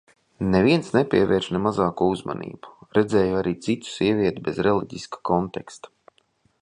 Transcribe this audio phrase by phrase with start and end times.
[0.53, 2.73] Neviens nepievērš ne mazāko uzmanību.
[2.99, 5.95] Redzēju arī citu sievieti bez reliģiska konteksta.